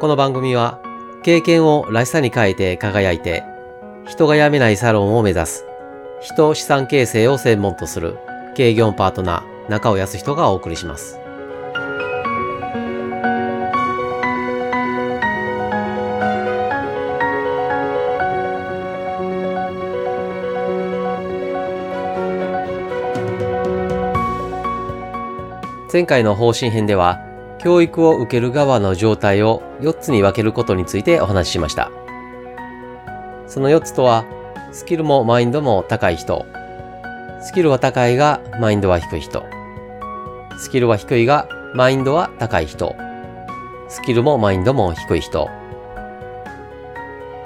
[0.00, 0.80] この番組は
[1.24, 3.42] 経験をらしさに変えて輝いて
[4.06, 5.64] 人が辞めないサロンを目指す
[6.20, 8.16] 人資産形成を専門とする
[8.54, 11.18] 経業パートナー中尾康人がお送りします。
[25.92, 27.27] 前回の方針編では
[27.58, 31.90] 教育を受ける側の状態を4つに分けることについてお話ししました。
[33.46, 34.24] その4つとは、
[34.72, 36.46] スキルもマインドも高い人、
[37.40, 39.44] スキルは高いがマインドは低い人、
[40.58, 42.94] スキルは低いがマインドは高い人、
[43.88, 45.48] スキルもマインドも低い人、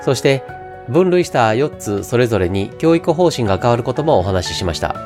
[0.00, 0.44] そして
[0.88, 4.96] 分類した4つそれぞれに教育方針が変わることもお話ししました。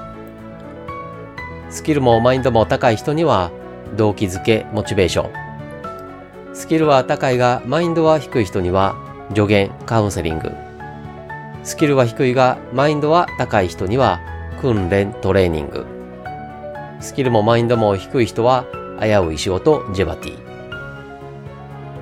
[1.68, 3.50] スキルもマインドも高い人には
[3.96, 5.46] 動機づけ、モチベーション。
[6.54, 8.96] スキルは高いが、マインドは低い人には、
[9.30, 10.52] 助言、カウンセリング。
[11.64, 14.20] スキルは低いが、マインドは高い人には、
[14.60, 15.86] 訓練、トレーニング。
[17.00, 18.64] スキルもマインドも低い人は、
[19.00, 20.38] 危うい仕事、ジェバティ。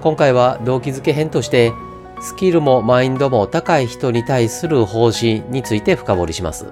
[0.01, 1.73] 今回は動機づけ編として、
[2.21, 6.67] スキルもマインドも高い人に対する方針について深掘りします。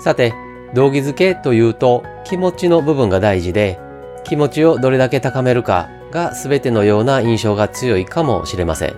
[0.00, 0.34] さて、
[0.74, 3.78] 動機づけというと気持ちの部分が大事で、
[4.24, 8.96] 気持ちをどれだけ高めるかが全てのような印象が強いかもしれません。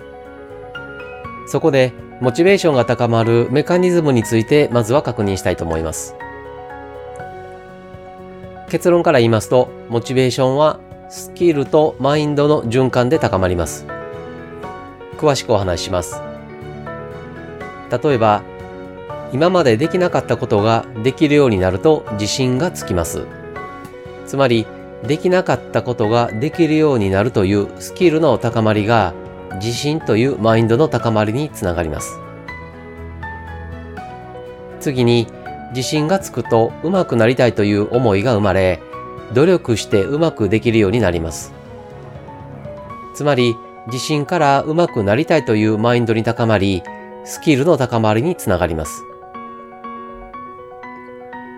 [1.47, 6.17] そこで、モチベーションが高まるメカニズムについてまずは確認したいと思います。
[8.71, 13.87] 結論から言いますと、モチベーションはスキルとマインドの循環で高まります。
[15.19, 16.21] 詳しくお話しします。
[18.03, 18.43] 例えば、
[19.33, 23.27] 今までできなかったことができるようになると自信がつきます。
[24.27, 24.67] つまり、
[25.07, 29.15] できなかったことができるようになるというスキルの高まりが
[29.56, 32.19] 自信というマインドの高まりにつながります。
[34.81, 35.27] 次に、
[35.71, 38.81] 自信がつくと上手くなりたいという思いが生まれ、
[39.34, 41.53] 努力してうまくできるようになります。
[43.15, 43.56] つまり、
[43.89, 46.83] 自信から上手くなりたいというマインドに高まり、
[47.25, 49.03] スキルの高まりにつながります。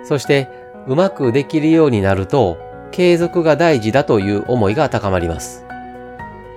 [0.08, 0.48] そして、
[0.86, 2.56] うまくできるようになると、
[2.92, 5.66] 継続が大事だという思いが高まります。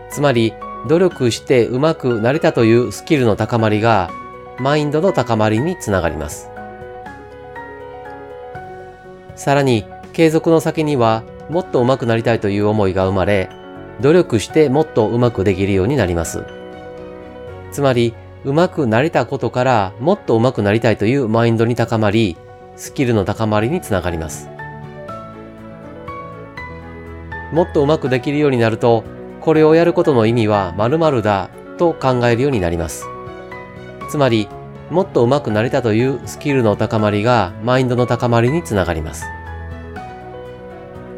[0.09, 0.53] つまり、
[0.88, 4.09] 努力してうまくなれたというスキルの高まりが、
[4.57, 6.50] マインドの高まりにつながります。
[9.35, 13.50] さらに、継続の先には、もっと上手くなりたいという思いが生まれ、
[14.00, 16.45] 努力してもっと上手くできるようになります。
[17.73, 18.13] つまり、
[18.45, 22.38] 上手くなれたことからもっと上手くなりたいというマインドに高まり、
[22.81, 24.50] スキルの高まりにつながります。
[27.53, 29.03] もっとうまくできるようになると、
[29.40, 33.06] これをやることの意味は〇〇だと考えるようになります。
[34.09, 34.50] つまり、
[34.90, 39.25] もっと上手くなれたというスキルの高まりがマインドの高まりにつながります。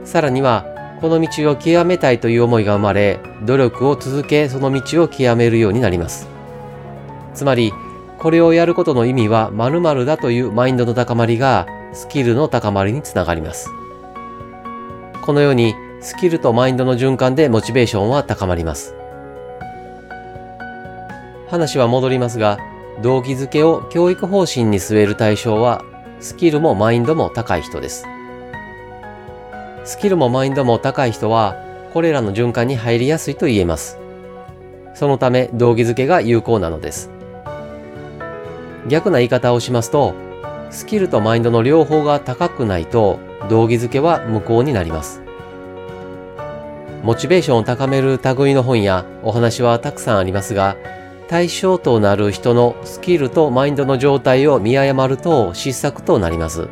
[0.03, 0.65] さらには、
[0.99, 6.27] この道を極めたいという思いが生まれ、努力を続けその道を極めるようになります。
[7.33, 7.71] つまり、
[8.23, 13.69] これをやることの意味は〇〇だというマインドの高まりがスキルの高まりにつながります。
[15.21, 18.95] このようにスキルとマインドの循環でモチベーションは高まります。
[21.49, 22.59] 話は戻りますが、
[23.01, 25.83] 動機づけを教育方針に据える対象は
[26.21, 28.05] スキルもマインドも高い人です。
[29.83, 31.57] スキルもマインドも高い人は
[31.91, 33.99] これらの循環に入りやすいと言えます。
[34.93, 37.09] そのため動機づけが有効なのです。
[38.87, 40.13] 逆な言い方をしますと、
[40.69, 45.21] スキルとマインドの両方が高くないと、動機づけは無効になります。
[47.03, 50.77] モチベーションを高める類の本やお話はたくさんありますが、
[51.27, 56.69] 対象となる人のスキルとマインドの状態を見誤ると失策となります。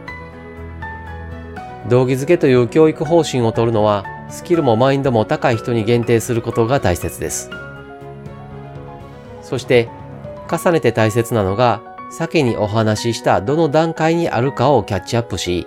[1.90, 7.50] 動機づけという教育方針をとるのは、スキルもマインドも高い人に限定することが大切です。
[9.42, 9.90] そして、
[10.50, 11.82] 重ねて大切なのが、
[12.12, 15.66] 先にお話ししたどの段階にあるかをキャッチアップし、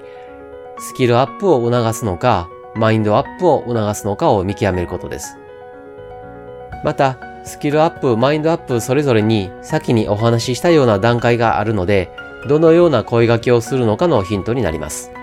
[0.78, 5.38] スキルアップを促すのか、マインドアップを促すのかを見極めることです。
[6.84, 12.10] また、スキルアップ、マインドアップそれぞれに先にお話ししたような段階があるので、
[12.46, 15.13] どのような声掛けをするのかのヒントになります。